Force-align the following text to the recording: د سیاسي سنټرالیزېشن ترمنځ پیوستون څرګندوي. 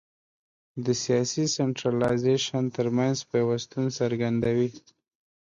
د 0.85 0.87
سیاسي 1.03 1.45
سنټرالیزېشن 1.55 2.63
ترمنځ 2.77 3.17
پیوستون 3.31 3.85
څرګندوي. 3.99 4.69